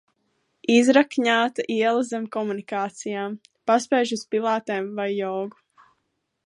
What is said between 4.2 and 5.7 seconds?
uz pilatēm vai jogu.